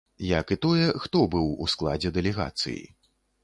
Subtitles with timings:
[0.27, 2.79] Як і тое, хто быў у складзе дэлегацыі.